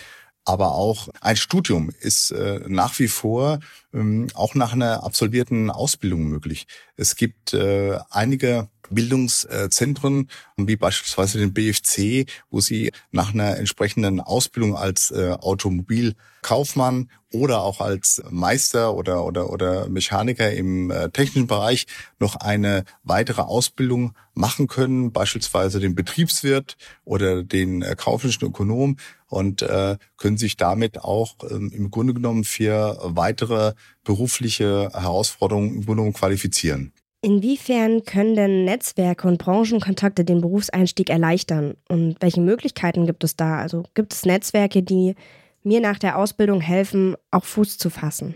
Aber 0.45 0.73
auch 0.73 1.07
ein 1.21 1.37
Studium 1.37 1.91
ist 2.01 2.31
äh, 2.31 2.59
nach 2.67 2.99
wie 2.99 3.07
vor 3.07 3.59
ähm, 3.93 4.27
auch 4.33 4.55
nach 4.55 4.73
einer 4.73 5.03
absolvierten 5.03 5.69
Ausbildung 5.69 6.25
möglich. 6.27 6.67
Es 6.97 7.15
gibt 7.15 7.53
äh, 7.53 7.97
einige 8.09 8.67
Bildungszentren, 8.89 10.29
wie 10.57 10.75
beispielsweise 10.75 11.39
den 11.39 11.53
BFC, 11.53 12.29
wo 12.49 12.59
sie 12.59 12.91
nach 13.11 13.33
einer 13.33 13.57
entsprechenden 13.57 14.19
Ausbildung 14.19 14.75
als 14.75 15.11
äh, 15.11 15.31
Automobilkaufmann 15.39 17.09
oder 17.31 17.61
auch 17.61 17.81
als 17.81 18.21
Meister 18.29 18.93
oder, 18.93 19.25
oder, 19.25 19.49
oder 19.49 19.89
Mechaniker 19.89 20.51
im 20.51 20.91
äh, 20.91 21.09
technischen 21.09 21.47
Bereich 21.47 21.87
noch 22.19 22.35
eine 22.35 22.83
weitere 23.03 23.41
Ausbildung 23.41 24.13
machen 24.35 24.67
können, 24.67 25.11
beispielsweise 25.11 25.79
den 25.79 25.95
Betriebswirt 25.95 26.77
oder 27.03 27.43
den 27.43 27.81
äh, 27.81 27.95
kaufmännischen 27.97 28.47
Ökonom 28.47 28.97
und 29.27 29.63
äh, 29.63 29.97
können 30.17 30.37
sich 30.37 30.57
damit 30.57 30.99
auch 30.99 31.35
ähm, 31.49 31.71
im 31.73 31.89
Grunde 31.89 32.13
genommen 32.13 32.43
für 32.43 32.97
weitere 33.01 33.73
berufliche 34.03 34.91
Herausforderungen 34.93 35.69
im 35.69 35.85
Grunde 35.85 36.03
genommen 36.03 36.13
qualifizieren. 36.13 36.93
Inwiefern 37.23 38.03
können 38.03 38.35
denn 38.35 38.65
Netzwerke 38.65 39.29
und 39.29 39.37
Branchenkontakte 39.37 40.25
den 40.25 40.41
Berufseinstieg 40.41 41.09
erleichtern? 41.09 41.77
Und 41.87 42.17
welche 42.19 42.41
Möglichkeiten 42.41 43.05
gibt 43.05 43.23
es 43.23 43.37
da? 43.37 43.59
Also 43.59 43.85
gibt 43.93 44.13
es 44.13 44.25
Netzwerke, 44.25 44.83
die 44.83 45.15
mir 45.63 45.79
nach 45.79 45.97
der 45.99 46.17
Ausbildung 46.17 46.59
helfen, 46.59 47.15
auch 47.31 47.45
Fuß 47.45 47.77
zu 47.77 47.89
fassen? 47.89 48.35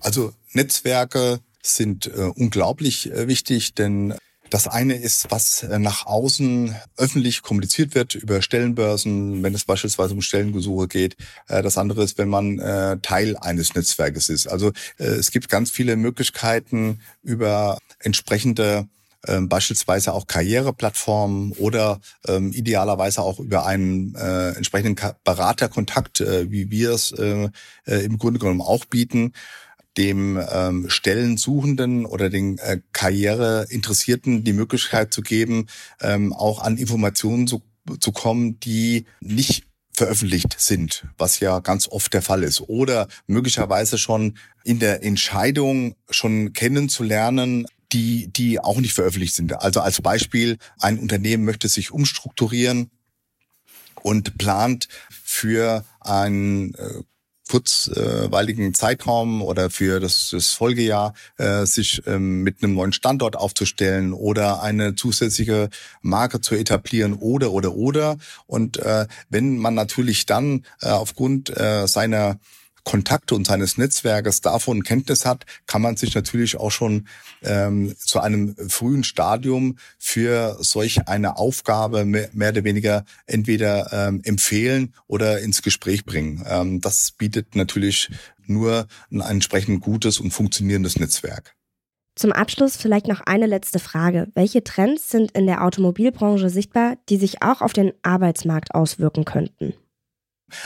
Also 0.00 0.32
Netzwerke 0.52 1.40
sind 1.62 2.06
äh, 2.06 2.30
unglaublich 2.34 3.12
äh, 3.12 3.28
wichtig, 3.28 3.74
denn 3.74 4.14
das 4.50 4.68
eine 4.68 4.94
ist, 4.94 5.30
was 5.30 5.62
äh, 5.62 5.78
nach 5.78 6.06
außen 6.06 6.74
öffentlich 6.96 7.42
kommuniziert 7.42 7.94
wird 7.94 8.14
über 8.14 8.42
Stellenbörsen, 8.42 9.42
wenn 9.42 9.54
es 9.54 9.64
beispielsweise 9.64 10.14
um 10.14 10.22
Stellengesuche 10.22 10.88
geht. 10.88 11.16
Äh, 11.48 11.62
das 11.62 11.78
andere 11.78 12.04
ist, 12.04 12.18
wenn 12.18 12.28
man 12.28 12.58
äh, 12.58 12.98
Teil 13.02 13.36
eines 13.36 13.74
Netzwerkes 13.74 14.28
ist. 14.28 14.46
Also 14.46 14.72
es 14.98 15.30
gibt 15.30 15.48
ganz 15.48 15.70
viele 15.70 15.96
Möglichkeiten 15.96 17.00
über 17.22 17.78
entsprechende 17.98 18.86
ähm, 19.26 19.48
beispielsweise 19.48 20.12
auch 20.12 20.26
Karriereplattformen 20.26 21.52
oder 21.52 22.00
ähm, 22.28 22.52
idealerweise 22.52 23.22
auch 23.22 23.40
über 23.40 23.64
einen 23.64 24.14
äh, 24.16 24.50
entsprechenden 24.50 24.96
Beraterkontakt, 25.24 26.20
äh, 26.20 26.50
wie 26.50 26.70
wir 26.70 26.90
es 26.90 27.12
äh, 27.12 27.48
im 27.86 28.18
Grunde 28.18 28.38
genommen 28.38 28.60
auch 28.60 28.84
bieten, 28.84 29.32
dem 29.96 30.40
ähm, 30.50 30.90
Stellensuchenden 30.90 32.04
oder 32.04 32.30
den 32.30 32.58
äh, 32.58 32.80
Karriereinteressierten 32.92 34.44
die 34.44 34.52
Möglichkeit 34.52 35.12
zu 35.12 35.22
geben, 35.22 35.66
ähm, 36.00 36.32
auch 36.32 36.60
an 36.60 36.76
Informationen 36.76 37.46
zu, 37.46 37.62
zu 38.00 38.12
kommen, 38.12 38.58
die 38.60 39.06
nicht 39.20 39.64
veröffentlicht 39.92 40.56
sind, 40.58 41.06
was 41.16 41.38
ja 41.38 41.60
ganz 41.60 41.88
oft 41.88 42.12
der 42.12 42.22
Fall 42.22 42.42
ist. 42.42 42.60
Oder 42.60 43.06
möglicherweise 43.26 43.96
schon 43.96 44.36
in 44.64 44.80
der 44.80 45.04
Entscheidung 45.04 45.94
schon 46.10 46.52
kennenzulernen, 46.52 47.66
die, 47.92 48.26
die 48.32 48.58
auch 48.58 48.80
nicht 48.80 48.92
veröffentlicht 48.92 49.36
sind. 49.36 49.52
Also 49.52 49.80
als 49.80 50.02
Beispiel, 50.02 50.58
ein 50.80 50.98
Unternehmen 50.98 51.44
möchte 51.44 51.68
sich 51.68 51.92
umstrukturieren 51.92 52.90
und 54.02 54.36
plant 54.36 54.88
für 55.10 55.84
ein 56.00 56.74
äh, 56.74 57.02
kurzweiligen 57.54 58.74
Zeitraum 58.74 59.40
oder 59.40 59.70
für 59.70 60.00
das, 60.00 60.30
das 60.32 60.48
Folgejahr 60.48 61.14
äh, 61.36 61.64
sich 61.66 62.02
ähm, 62.04 62.42
mit 62.42 62.64
einem 62.64 62.74
neuen 62.74 62.92
Standort 62.92 63.36
aufzustellen 63.36 64.12
oder 64.12 64.60
eine 64.60 64.96
zusätzliche 64.96 65.68
Marke 66.02 66.40
zu 66.40 66.56
etablieren 66.56 67.12
oder 67.12 67.52
oder 67.52 67.76
oder. 67.76 68.16
Und 68.48 68.78
äh, 68.78 69.06
wenn 69.28 69.58
man 69.58 69.74
natürlich 69.74 70.26
dann 70.26 70.64
äh, 70.82 70.88
aufgrund 70.88 71.56
äh, 71.56 71.86
seiner 71.86 72.40
Kontakte 72.84 73.34
und 73.34 73.46
seines 73.46 73.78
Netzwerkes 73.78 74.40
davon 74.40 74.84
Kenntnis 74.84 75.24
hat, 75.24 75.44
kann 75.66 75.82
man 75.82 75.96
sich 75.96 76.14
natürlich 76.14 76.56
auch 76.56 76.70
schon 76.70 77.08
ähm, 77.42 77.94
zu 77.98 78.20
einem 78.20 78.54
frühen 78.68 79.04
Stadium 79.04 79.78
für 79.98 80.56
solch 80.60 81.08
eine 81.08 81.36
Aufgabe 81.36 82.04
mehr, 82.04 82.28
mehr 82.32 82.50
oder 82.50 82.64
weniger 82.64 83.04
entweder 83.26 83.92
ähm, 83.92 84.20
empfehlen 84.24 84.94
oder 85.06 85.40
ins 85.40 85.62
Gespräch 85.62 86.04
bringen. 86.04 86.44
Ähm, 86.46 86.80
das 86.80 87.12
bietet 87.12 87.56
natürlich 87.56 88.10
nur 88.46 88.86
ein 89.10 89.20
entsprechend 89.20 89.80
gutes 89.80 90.20
und 90.20 90.30
funktionierendes 90.32 90.98
Netzwerk. 90.98 91.54
Zum 92.16 92.30
Abschluss 92.30 92.76
vielleicht 92.76 93.08
noch 93.08 93.22
eine 93.22 93.46
letzte 93.46 93.80
Frage. 93.80 94.28
Welche 94.34 94.62
Trends 94.62 95.10
sind 95.10 95.32
in 95.32 95.46
der 95.46 95.64
Automobilbranche 95.64 96.48
sichtbar, 96.48 96.96
die 97.08 97.16
sich 97.16 97.42
auch 97.42 97.60
auf 97.60 97.72
den 97.72 97.92
Arbeitsmarkt 98.02 98.72
auswirken 98.74 99.24
könnten? 99.24 99.74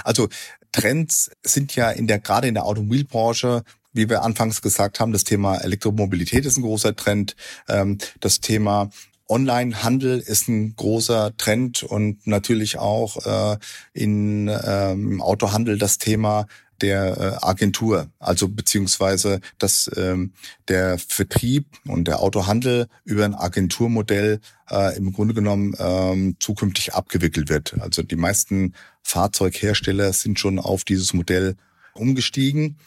Also 0.05 0.29
Trends 0.73 1.31
sind 1.43 1.75
ja 1.77 1.91
in 1.91 2.07
der, 2.07 2.19
gerade 2.19 2.49
in 2.49 2.55
der 2.55 2.65
Automobilbranche 2.65 3.65
wie 3.93 4.09
wir 4.09 4.23
anfangs 4.23 4.63
gesagt 4.63 5.01
haben, 5.01 5.13
das 5.13 5.25
Thema 5.25 5.57
Elektromobilität 5.57 6.47
ist 6.47 6.57
ein 6.57 6.63
großer 6.63 6.95
Trend. 6.95 7.37
Ähm, 7.69 7.99
das 8.21 8.41
Thema 8.41 8.91
Online-Handel 9.29 10.21
ist 10.21 10.49
ein 10.49 10.75
großer 10.75 11.37
Trend 11.37 11.83
und 11.83 12.27
natürlich 12.27 12.79
auch 12.79 13.27
äh, 13.27 13.59
in, 13.93 14.49
ähm, 14.49 15.13
im 15.13 15.23
Autohandel 15.23 15.79
das 15.79 15.99
Thema 15.99 16.47
der 16.81 17.41
äh, 17.43 17.47
Agentur, 17.47 18.09
also 18.19 18.49
beziehungsweise 18.49 19.41
dass 19.59 19.91
ähm, 19.97 20.33
der 20.69 20.99
Vertrieb 20.99 21.67
und 21.87 22.09
der 22.09 22.21
Autohandel 22.21 22.89
über 23.05 23.25
ein 23.25 23.35
Agenturmodell 23.35 24.41
äh, 24.71 24.97
im 24.97 25.13
Grunde 25.13 25.35
genommen 25.35 25.75
ähm, 25.79 26.37
zukünftig 26.39 26.95
abgewickelt 26.95 27.49
wird. 27.49 27.77
Also 27.81 28.03
die 28.03 28.17
meisten 28.17 28.75
Fahrzeughersteller 29.03 30.13
sind 30.13 30.39
schon 30.39 30.59
auf 30.59 30.85
dieses 30.85 31.15
Modell 31.15 31.57
umgestiegen 31.95 32.79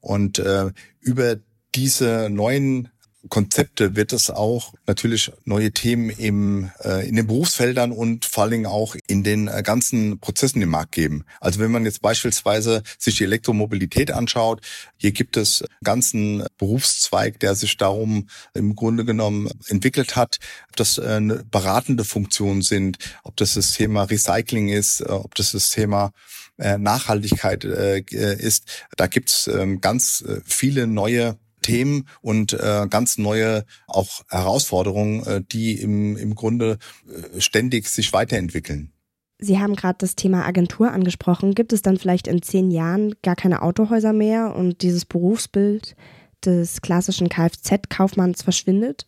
und 0.00 0.38
äh, 0.38 0.70
über 1.00 1.36
diese 1.74 2.28
neuen 2.30 2.88
Konzepte 3.28 3.96
wird 3.96 4.12
es 4.12 4.30
auch 4.30 4.74
natürlich 4.86 5.32
neue 5.44 5.72
Themen 5.72 6.10
im, 6.10 6.70
äh, 6.84 7.06
in 7.08 7.16
den 7.16 7.26
Berufsfeldern 7.26 7.90
und 7.90 8.24
vor 8.24 8.44
allen 8.44 8.52
Dingen 8.52 8.66
auch 8.66 8.94
in 9.08 9.24
den 9.24 9.48
äh, 9.48 9.62
ganzen 9.64 10.20
Prozessen 10.20 10.62
im 10.62 10.68
Markt 10.68 10.92
geben. 10.92 11.24
Also 11.40 11.58
wenn 11.58 11.72
man 11.72 11.84
jetzt 11.84 12.00
beispielsweise 12.00 12.82
sich 12.96 13.16
die 13.16 13.24
Elektromobilität 13.24 14.12
anschaut, 14.12 14.60
hier 14.96 15.10
gibt 15.10 15.36
es 15.36 15.62
einen 15.62 15.70
ganzen 15.82 16.44
Berufszweig, 16.58 17.40
der 17.40 17.56
sich 17.56 17.76
darum 17.76 18.28
im 18.54 18.76
Grunde 18.76 19.04
genommen 19.04 19.50
entwickelt 19.66 20.14
hat, 20.14 20.38
ob 20.68 20.76
das 20.76 20.98
äh, 20.98 21.02
eine 21.02 21.44
beratende 21.44 22.04
Funktion 22.04 22.62
sind, 22.62 22.98
ob 23.24 23.36
das 23.36 23.54
das 23.54 23.72
Thema 23.72 24.04
Recycling 24.04 24.68
ist, 24.68 25.00
äh, 25.00 25.06
ob 25.06 25.34
das 25.34 25.50
das 25.52 25.70
Thema 25.70 26.12
äh, 26.56 26.78
Nachhaltigkeit 26.78 27.64
ist. 27.64 28.84
Da 28.96 29.06
gibt 29.06 29.30
es 29.30 29.46
ähm, 29.48 29.80
ganz 29.80 30.24
viele 30.44 30.86
neue 30.86 31.36
Themen 31.68 32.08
und 32.22 32.54
äh, 32.54 32.86
ganz 32.88 33.18
neue 33.18 33.66
auch 33.86 34.22
Herausforderungen, 34.30 35.22
äh, 35.26 35.42
die 35.52 35.78
im, 35.78 36.16
im 36.16 36.34
Grunde 36.34 36.78
äh, 37.06 37.40
ständig 37.42 37.88
sich 37.88 38.14
weiterentwickeln. 38.14 38.92
Sie 39.38 39.58
haben 39.58 39.76
gerade 39.76 39.98
das 40.00 40.16
Thema 40.16 40.46
Agentur 40.46 40.90
angesprochen. 40.90 41.54
Gibt 41.54 41.74
es 41.74 41.82
dann 41.82 41.98
vielleicht 41.98 42.26
in 42.26 42.40
zehn 42.40 42.70
Jahren 42.70 43.14
gar 43.22 43.36
keine 43.36 43.60
Autohäuser 43.60 44.14
mehr 44.14 44.56
und 44.56 44.80
dieses 44.80 45.04
Berufsbild 45.04 45.94
des 46.42 46.80
klassischen 46.80 47.28
Kfz-Kaufmanns 47.28 48.42
verschwindet? 48.42 49.06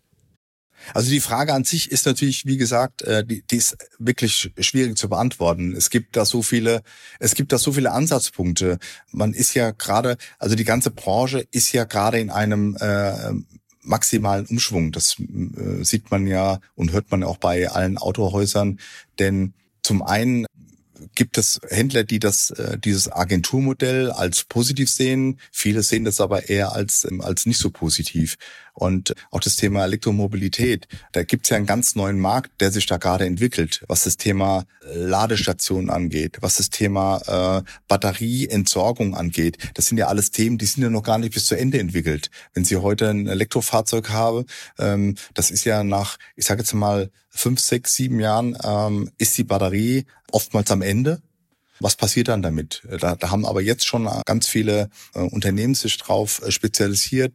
Also 0.94 1.10
die 1.10 1.20
Frage 1.20 1.54
an 1.54 1.64
sich 1.64 1.90
ist 1.90 2.06
natürlich, 2.06 2.46
wie 2.46 2.56
gesagt, 2.56 3.02
äh, 3.02 3.24
die, 3.24 3.42
die 3.42 3.56
ist 3.56 3.76
wirklich 3.98 4.52
schwierig 4.58 4.96
zu 4.96 5.08
beantworten. 5.08 5.74
Es 5.76 5.90
gibt 5.90 6.16
da 6.16 6.24
so 6.24 6.42
viele, 6.42 6.82
es 7.18 7.34
gibt 7.34 7.52
da 7.52 7.58
so 7.58 7.72
viele 7.72 7.92
Ansatzpunkte. 7.92 8.78
Man 9.12 9.32
ist 9.32 9.54
ja 9.54 9.70
gerade, 9.72 10.16
also 10.38 10.56
die 10.56 10.64
ganze 10.64 10.90
Branche 10.90 11.46
ist 11.50 11.72
ja 11.72 11.84
gerade 11.84 12.18
in 12.18 12.30
einem 12.30 12.76
äh, 12.80 13.32
maximalen 13.82 14.46
Umschwung. 14.46 14.92
Das 14.92 15.16
äh, 15.18 15.84
sieht 15.84 16.10
man 16.10 16.26
ja 16.26 16.60
und 16.74 16.92
hört 16.92 17.10
man 17.10 17.22
auch 17.22 17.38
bei 17.38 17.68
allen 17.68 17.98
Autohäusern. 17.98 18.78
Denn 19.18 19.54
zum 19.82 20.02
einen 20.02 20.46
gibt 21.14 21.38
es 21.38 21.60
Händler, 21.68 22.04
die 22.04 22.18
das 22.18 22.50
äh, 22.50 22.78
dieses 22.78 23.10
Agenturmodell 23.10 24.10
als 24.10 24.44
positiv 24.44 24.90
sehen. 24.90 25.40
Viele 25.50 25.82
sehen 25.82 26.04
das 26.04 26.20
aber 26.20 26.48
eher 26.48 26.72
als 26.72 27.06
als 27.20 27.46
nicht 27.46 27.58
so 27.58 27.70
positiv. 27.70 28.36
Und 28.74 29.14
auch 29.30 29.40
das 29.40 29.56
Thema 29.56 29.84
Elektromobilität, 29.84 30.88
da 31.12 31.22
gibt 31.22 31.46
es 31.46 31.50
ja 31.50 31.56
einen 31.56 31.66
ganz 31.66 31.94
neuen 31.94 32.18
Markt, 32.18 32.60
der 32.60 32.70
sich 32.70 32.86
da 32.86 32.96
gerade 32.96 33.26
entwickelt, 33.26 33.84
was 33.88 34.04
das 34.04 34.16
Thema 34.16 34.64
äh, 34.84 34.96
Ladestationen 34.96 35.90
angeht, 35.90 36.38
was 36.40 36.56
das 36.56 36.70
Thema 36.70 37.60
äh, 37.60 37.70
Batterieentsorgung 37.88 39.14
angeht. 39.14 39.58
Das 39.74 39.86
sind 39.86 39.98
ja 39.98 40.08
alles 40.08 40.30
Themen, 40.30 40.58
die 40.58 40.66
sind 40.66 40.82
ja 40.82 40.90
noch 40.90 41.02
gar 41.02 41.18
nicht 41.18 41.34
bis 41.34 41.46
zu 41.46 41.56
Ende 41.56 41.78
entwickelt. 41.78 42.30
Wenn 42.54 42.64
Sie 42.64 42.76
heute 42.76 43.08
ein 43.10 43.26
Elektrofahrzeug 43.26 44.10
haben, 44.10 44.46
ähm, 44.78 45.16
das 45.34 45.50
ist 45.50 45.64
ja 45.64 45.84
nach, 45.84 46.18
ich 46.36 46.46
sage 46.46 46.62
jetzt 46.62 46.74
mal, 46.74 47.10
fünf, 47.28 47.60
sechs, 47.60 47.94
sieben 47.94 48.20
Jahren, 48.20 48.56
ähm, 48.62 49.10
ist 49.18 49.38
die 49.38 49.44
Batterie 49.44 50.04
oftmals 50.30 50.70
am 50.70 50.82
Ende. 50.82 51.22
Was 51.80 51.96
passiert 51.96 52.28
dann 52.28 52.42
damit? 52.42 52.82
Da, 53.00 53.16
da 53.16 53.30
haben 53.30 53.46
aber 53.46 53.62
jetzt 53.62 53.86
schon 53.86 54.08
ganz 54.26 54.46
viele 54.46 54.90
äh, 55.14 55.20
Unternehmen 55.20 55.74
sich 55.74 55.96
drauf 55.96 56.42
äh, 56.44 56.50
spezialisiert, 56.50 57.32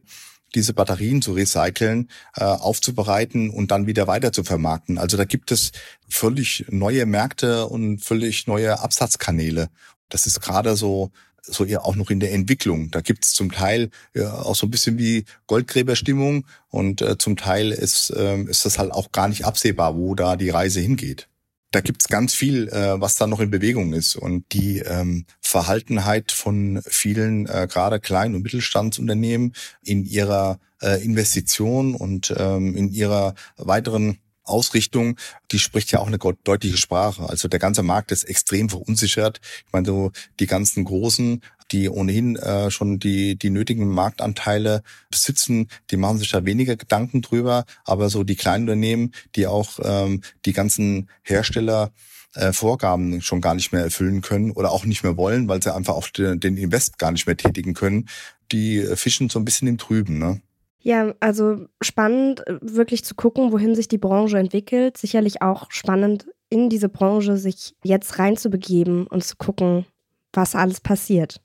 diese 0.56 0.74
Batterien 0.74 1.22
zu 1.22 1.34
recyceln, 1.34 2.10
äh, 2.36 2.44
aufzubereiten 2.44 3.50
und 3.50 3.72
dann 3.72 3.88
wieder 3.88 4.08
weiter 4.08 4.32
zu 4.32 4.44
vermarkten. 4.44 4.98
Also 4.98 5.18
da 5.18 5.26
gibt 5.26 5.52
es 5.52 5.72
völlig 6.08 6.66
neue 6.70 7.06
Märkte 7.06 7.68
und 7.68 8.00
völlig 8.00 8.48
neue 8.48 8.80
Absatzkanäle. 8.80 9.70
Das 10.10 10.28
ist 10.28 10.42
gerade 10.42 10.76
so 10.76 11.12
so 11.48 11.64
eher 11.64 11.86
auch 11.86 11.96
noch 11.96 12.10
in 12.10 12.20
der 12.20 12.34
Entwicklung. 12.34 12.90
Da 12.90 13.02
gibt 13.02 13.24
es 13.24 13.34
zum 13.34 13.52
Teil 13.52 13.92
ja, 14.16 14.34
auch 14.34 14.56
so 14.56 14.66
ein 14.66 14.72
bisschen 14.72 14.98
wie 14.98 15.26
Goldgräberstimmung 15.46 16.48
und 16.70 17.04
äh, 17.04 17.20
zum 17.20 17.38
Teil 17.38 17.72
ist, 17.72 18.10
äh, 18.10 18.42
ist 18.44 18.66
das 18.66 18.80
halt 18.80 18.92
auch 18.92 19.12
gar 19.12 19.28
nicht 19.28 19.46
absehbar, 19.46 19.96
wo 19.96 20.16
da 20.16 20.38
die 20.38 20.50
Reise 20.50 20.80
hingeht 20.80 21.28
da 21.72 21.82
gibt's 21.82 22.08
ganz 22.08 22.34
viel, 22.34 22.70
äh, 22.70 23.00
was 23.00 23.18
da 23.18 23.28
noch 23.28 23.40
in 23.40 23.52
Bewegung 23.52 23.94
ist. 23.94 24.16
Und 24.16 24.46
die 24.54 24.80
ähm, 24.80 25.26
Verhaltenheit 25.42 26.32
von 26.32 26.82
vielen, 26.86 27.48
äh, 27.48 27.68
gerade 27.70 28.00
Klein- 28.00 28.36
und 28.36 28.44
Mittelstandsunternehmen 28.44 29.54
in 29.84 30.06
ihrer 30.06 30.60
äh, 30.82 31.04
Investition 31.04 31.96
und 31.96 32.34
ähm, 32.38 32.76
in 32.76 32.90
ihrer 32.92 33.36
weiteren 33.58 34.20
Ausrichtung, 34.46 35.18
die 35.52 35.60
spricht 35.60 35.92
ja 35.92 36.00
auch 36.00 36.08
eine 36.08 36.20
deutliche 36.20 36.78
Sprache. 36.78 37.28
Also 37.28 37.48
der 37.48 37.60
ganze 37.60 37.84
Markt 37.84 38.12
ist 38.12 38.24
extrem 38.24 38.70
verunsichert. 38.70 39.42
Ich 39.66 39.74
meine, 39.74 39.88
so 39.88 40.12
die 40.40 40.46
ganzen 40.46 40.86
Großen, 40.86 41.42
die 41.72 41.90
ohnehin 41.90 42.36
äh, 42.36 42.70
schon 42.72 43.00
die, 43.00 43.38
die 43.38 43.50
nötigen 43.50 43.88
Marktanteile 43.88 44.84
besitzen, 45.10 45.68
die 45.92 45.98
machen 45.98 46.18
sich 46.18 46.30
da 46.32 46.46
weniger 46.46 46.76
Gedanken 46.76 47.22
drüber. 47.22 47.66
Aber 47.84 48.10
so 48.10 48.24
die 48.24 48.36
kleinen 48.36 48.64
Unternehmen, 48.64 49.12
die 49.36 49.48
auch 49.48 49.80
ähm, 49.84 50.22
die 50.46 50.54
ganzen 50.54 51.10
Hersteller 51.24 51.92
äh, 52.36 52.54
Vorgaben 52.54 53.22
schon 53.22 53.42
gar 53.42 53.56
nicht 53.56 53.72
mehr 53.72 53.84
erfüllen 53.84 54.22
können 54.22 54.52
oder 54.52 54.72
auch 54.72 54.86
nicht 54.86 55.04
mehr 55.04 55.18
wollen, 55.18 55.48
weil 55.48 55.62
sie 55.64 55.74
einfach 55.74 55.96
auch 55.96 56.08
den, 56.10 56.40
den 56.40 56.58
Invest 56.58 56.98
gar 57.00 57.12
nicht 57.12 57.26
mehr 57.28 57.38
tätigen 57.38 57.74
können, 57.74 58.08
die 58.52 58.82
fischen 58.96 59.30
so 59.30 59.40
ein 59.40 59.46
bisschen 59.46 59.68
im 59.68 59.78
Trüben. 59.78 60.20
Ne? 60.20 60.42
Ja, 60.80 61.16
also 61.20 61.66
spannend, 61.82 62.46
äh, 62.46 62.60
wirklich 62.62 63.04
zu 63.04 63.16
gucken, 63.16 63.52
wohin 63.52 63.74
sich 63.74 63.88
die 63.88 63.98
Branche 63.98 64.38
entwickelt. 64.38 64.98
Sicherlich 64.98 65.42
auch 65.42 65.72
spannend, 65.72 66.28
in 66.50 66.70
diese 66.70 66.90
Branche 66.90 67.38
sich 67.38 67.74
jetzt 67.84 68.20
reinzubegeben 68.20 69.08
und 69.08 69.24
zu 69.24 69.36
gucken, 69.36 69.86
was 70.32 70.54
alles 70.54 70.82
passiert. 70.82 71.42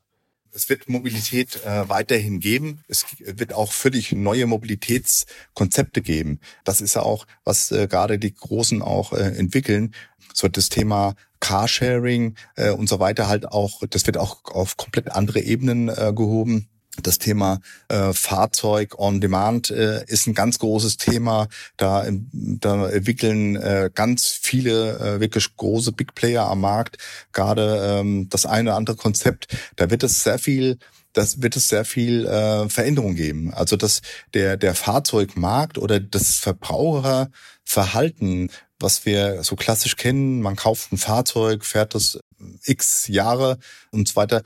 Es 0.53 0.69
wird 0.69 0.89
Mobilität 0.89 1.65
äh, 1.65 1.89
weiterhin 1.89 2.41
geben. 2.41 2.83
Es 2.89 3.07
wird 3.21 3.53
auch 3.53 3.73
völlig 3.73 4.13
neue 4.13 4.47
Mobilitätskonzepte 4.47 6.03
geben. 6.03 6.41
Das 6.65 6.81
ist 6.81 6.95
ja 6.95 7.03
auch, 7.03 7.27
was 7.45 7.71
äh, 7.71 7.87
gerade 7.87 8.19
die 8.19 8.35
Großen 8.35 8.83
auch 8.83 9.13
äh, 9.13 9.37
entwickeln. 9.37 9.95
So 10.35 10.49
das 10.49 10.69
Thema 10.69 11.15
Carsharing 11.41 12.37
äh, 12.57 12.71
und 12.71 12.89
so 12.89 13.01
weiter 13.01 13.29
halt 13.29 13.47
auch, 13.47 13.83
das 13.89 14.07
wird 14.07 14.19
auch 14.19 14.45
auf 14.47 14.77
komplett 14.77 15.11
andere 15.13 15.41
Ebenen 15.41 15.89
äh, 15.89 16.13
gehoben. 16.15 16.69
Das 17.03 17.19
Thema 17.19 17.61
äh, 17.89 18.13
Fahrzeug 18.13 18.99
on 18.99 19.21
Demand 19.21 19.71
äh, 19.71 20.05
ist 20.07 20.27
ein 20.27 20.35
ganz 20.35 20.59
großes 20.59 20.97
Thema. 20.97 21.49
Da, 21.77 22.07
da 22.33 22.89
entwickeln 22.89 23.57
äh, 23.57 23.91
ganz 23.95 24.27
viele 24.27 24.99
äh, 24.99 25.21
wirklich 25.21 25.57
große 25.57 25.93
Big 25.93 26.15
Player 26.15 26.47
am 26.47 26.61
Markt 26.61 26.99
gerade 27.33 28.01
ähm, 28.01 28.29
das 28.29 28.47
eine 28.47 28.71
oder 28.71 28.77
andere 28.77 28.97
Konzept. 28.97 29.49
Da 29.77 29.91
wird 29.91 30.03
es 30.03 30.23
sehr 30.23 30.39
viel 30.39 30.79
das 31.13 31.43
wird 31.43 31.57
es 31.57 31.69
sehr 31.69 31.85
viel 31.85 32.25
äh, 32.25 32.69
Veränderung 32.69 33.17
geben. 33.17 33.53
Also 33.53 33.77
dass 33.77 34.01
der 34.33 34.57
der 34.57 34.77
Fahrzeugmarkt 34.77 35.77
oder 35.79 35.99
das 35.99 36.37
Verbraucherverhalten, 36.37 38.53
was 38.79 39.07
wir 39.07 39.43
so 39.43 39.57
klassisch 39.57 39.97
kennen, 39.97 40.41
man 40.41 40.55
kauft 40.57 40.93
ein 40.93 40.99
Fahrzeug, 40.99 41.65
fährt 41.65 41.97
das 41.97 42.21
x 42.65 43.09
Jahre 43.09 43.59
und 43.91 44.07
so 44.09 44.17
weiter, 44.17 44.43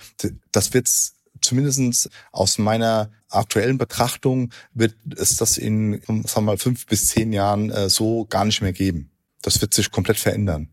das 0.52 0.72
wird's 0.72 1.16
zumindestens 1.44 2.08
aus 2.32 2.58
meiner 2.58 3.10
aktuellen 3.28 3.78
Betrachtung 3.78 4.50
wird 4.72 4.94
es 5.16 5.36
das 5.36 5.58
in, 5.58 6.00
sagen 6.06 6.24
wir 6.34 6.40
mal, 6.42 6.58
fünf 6.58 6.86
bis 6.86 7.08
zehn 7.08 7.32
Jahren 7.32 7.70
äh, 7.70 7.88
so 7.88 8.26
gar 8.26 8.44
nicht 8.44 8.62
mehr 8.62 8.72
geben. 8.72 9.10
Das 9.42 9.60
wird 9.60 9.74
sich 9.74 9.90
komplett 9.90 10.18
verändern. 10.18 10.68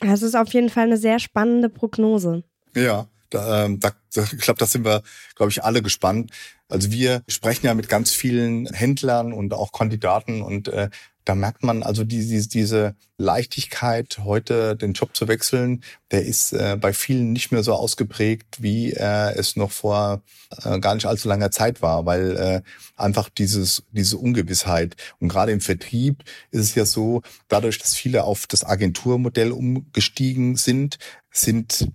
Das 0.00 0.22
ist 0.22 0.34
auf 0.34 0.52
jeden 0.52 0.70
Fall 0.70 0.84
eine 0.84 0.96
sehr 0.96 1.18
spannende 1.18 1.68
Prognose. 1.68 2.44
Ja, 2.74 3.06
da, 3.30 3.64
ähm, 3.64 3.80
da, 3.80 3.92
ich 4.14 4.38
glaube, 4.38 4.58
da 4.58 4.66
sind 4.66 4.84
wir, 4.84 5.02
glaube 5.36 5.50
ich, 5.50 5.62
alle 5.62 5.82
gespannt. 5.82 6.32
Also 6.68 6.90
wir 6.90 7.22
sprechen 7.28 7.66
ja 7.66 7.74
mit 7.74 7.88
ganz 7.88 8.12
vielen 8.12 8.66
Händlern 8.66 9.32
und 9.32 9.54
auch 9.54 9.72
Kandidaten 9.72 10.42
und 10.42 10.68
äh, 10.68 10.90
da 11.24 11.34
merkt 11.34 11.62
man 11.62 11.82
also 11.82 12.04
die, 12.04 12.48
diese 12.48 12.94
Leichtigkeit, 13.18 14.20
heute 14.24 14.76
den 14.76 14.94
Job 14.94 15.14
zu 15.14 15.28
wechseln, 15.28 15.82
der 16.10 16.24
ist 16.24 16.52
äh, 16.52 16.76
bei 16.80 16.92
vielen 16.92 17.32
nicht 17.32 17.52
mehr 17.52 17.62
so 17.62 17.74
ausgeprägt, 17.74 18.62
wie 18.62 18.92
äh, 18.92 19.34
es 19.34 19.56
noch 19.56 19.70
vor 19.70 20.22
äh, 20.64 20.80
gar 20.80 20.94
nicht 20.94 21.06
allzu 21.06 21.28
langer 21.28 21.50
Zeit 21.50 21.82
war, 21.82 22.06
weil 22.06 22.36
äh, 22.36 22.62
einfach 22.96 23.28
dieses, 23.28 23.82
diese 23.92 24.16
Ungewissheit. 24.16 24.96
Und 25.20 25.28
gerade 25.28 25.52
im 25.52 25.60
Vertrieb 25.60 26.24
ist 26.50 26.62
es 26.62 26.74
ja 26.74 26.86
so, 26.86 27.22
dadurch, 27.48 27.78
dass 27.78 27.94
viele 27.94 28.24
auf 28.24 28.46
das 28.46 28.64
Agenturmodell 28.64 29.52
umgestiegen 29.52 30.56
sind, 30.56 30.98
sind 31.30 31.90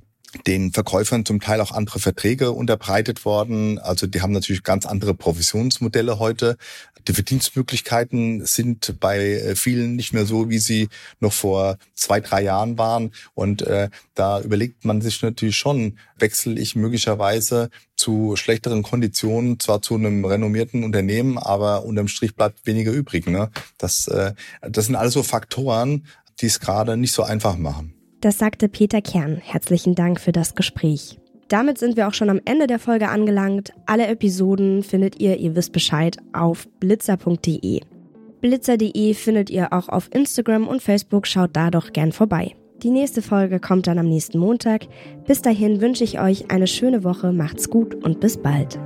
den 0.48 0.72
Verkäufern 0.72 1.26
zum 1.26 1.40
Teil 1.40 1.62
auch 1.62 1.72
andere 1.72 2.00
Verträge 2.00 2.52
unterbreitet 2.52 3.26
worden. 3.26 3.80
Also 3.80 4.08
die 4.08 4.22
haben 4.22 4.34
natürlich 4.34 4.64
ganz 4.64 4.86
andere 4.86 5.14
Provisionsmodelle 5.14 6.20
heute. 6.20 6.58
Die 7.08 7.14
Verdienstmöglichkeiten 7.14 8.46
sind 8.46 9.00
bei 9.00 9.20
äh, 9.20 9.56
vielen 9.56 9.96
nicht 9.96 10.14
mehr 10.14 10.26
so, 10.26 10.50
wie 10.50 10.58
sie 10.58 10.90
noch 11.20 11.34
vor 11.34 11.78
zwei, 11.94 12.20
drei 12.20 12.44
Jahren 12.44 12.78
waren. 12.78 13.12
Und 13.34 13.62
äh, 13.62 13.90
da 14.16 14.42
überlegt 14.42 14.86
man 14.86 15.02
sich 15.02 15.22
natürlich 15.22 15.58
schon, 15.58 16.00
wechsle 16.18 16.60
ich 16.60 16.76
möglicherweise 16.76 17.70
zu 17.96 18.36
schlechteren 18.36 18.84
Konditionen, 18.84 19.60
zwar 19.60 19.82
zu 19.82 19.96
einem 19.96 20.26
renommierten 20.26 20.84
Unternehmen, 20.84 21.38
aber 21.38 21.86
unterm 21.86 22.08
Strich 22.08 22.36
bleibt 22.36 22.66
weniger 22.66 22.92
übrig. 22.92 23.28
Ne? 23.28 23.52
Das, 23.78 24.08
äh, 24.08 24.34
das 24.62 24.86
sind 24.86 24.96
alles 24.96 25.14
so 25.14 25.24
Faktoren, 25.24 26.08
die 26.42 26.48
es 26.48 26.60
gerade 26.60 26.98
nicht 26.98 27.14
so 27.14 27.24
einfach 27.24 27.58
machen. 27.58 27.95
Das 28.22 28.38
sagte 28.38 28.70
Peter 28.70 29.02
Kern. 29.02 29.38
Herzlichen 29.38 29.96
Dank 29.96 30.20
für 30.20 30.32
das 30.32 30.56
Gespräch. 30.56 31.20
Damit 31.48 31.78
sind 31.78 31.96
wir 31.96 32.08
auch 32.08 32.14
schon 32.14 32.30
am 32.30 32.42
Ende 32.46 32.66
der 32.66 32.80
Folge 32.80 33.10
angelangt. 33.10 33.72
Alle 33.86 34.08
Episoden 34.08 34.82
findet 34.82 35.20
ihr, 35.20 35.38
ihr 35.38 35.56
wisst 35.56 35.74
Bescheid, 35.74 36.18
auf 36.34 36.68
blitzer.de. 36.80 37.82
Blitzer.de 38.42 39.14
findet 39.14 39.50
ihr 39.50 39.72
auch 39.72 39.90
auf 39.90 40.10
Instagram 40.14 40.68
und 40.68 40.82
Facebook, 40.82 41.28
schaut 41.28 41.52
da 41.54 41.70
doch 41.70 41.94
gern 41.94 42.12
vorbei. 42.12 42.56
Die 42.84 42.90
nächste 42.90 43.22
Folge 43.22 43.60
kommt 43.60 43.88
dann 43.88 44.00
am 44.00 44.08
nächsten 44.08 44.38
Montag. 44.40 44.88
Bis 45.26 45.42
dahin 45.42 45.82
wünsche 45.82 46.04
ich 46.04 46.20
euch 46.20 46.52
eine 46.52 46.68
schöne 46.68 47.04
Woche, 47.04 47.32
macht's 47.32 47.70
gut 47.70 47.96
und 47.96 48.20
bis 48.20 48.38
bald. 48.38 48.80